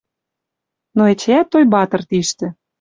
[0.95, 2.47] Но эчеӓт Тойбатр тиштӹ